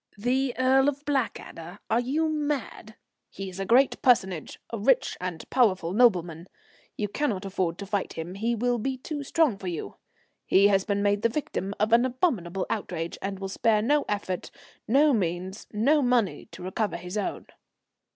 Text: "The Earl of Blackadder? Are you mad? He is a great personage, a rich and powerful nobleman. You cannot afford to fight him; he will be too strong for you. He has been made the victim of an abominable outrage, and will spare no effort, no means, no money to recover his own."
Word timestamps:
"The 0.17 0.55
Earl 0.57 0.89
of 0.89 1.05
Blackadder? 1.05 1.77
Are 1.87 1.99
you 1.99 2.27
mad? 2.27 2.95
He 3.29 3.49
is 3.51 3.59
a 3.59 3.67
great 3.67 4.01
personage, 4.01 4.59
a 4.71 4.79
rich 4.79 5.15
and 5.21 5.47
powerful 5.51 5.93
nobleman. 5.93 6.47
You 6.97 7.07
cannot 7.07 7.45
afford 7.45 7.77
to 7.77 7.85
fight 7.85 8.13
him; 8.13 8.33
he 8.33 8.55
will 8.55 8.79
be 8.79 8.97
too 8.97 9.21
strong 9.21 9.59
for 9.59 9.67
you. 9.67 9.97
He 10.43 10.69
has 10.69 10.85
been 10.85 11.03
made 11.03 11.21
the 11.21 11.29
victim 11.29 11.75
of 11.79 11.93
an 11.93 12.03
abominable 12.03 12.65
outrage, 12.67 13.19
and 13.21 13.37
will 13.37 13.47
spare 13.47 13.83
no 13.83 14.03
effort, 14.09 14.49
no 14.87 15.13
means, 15.13 15.67
no 15.71 16.01
money 16.01 16.47
to 16.49 16.63
recover 16.63 16.97
his 16.97 17.15
own." 17.15 17.45